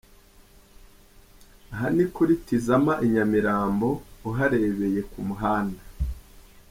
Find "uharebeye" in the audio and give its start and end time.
4.29-5.01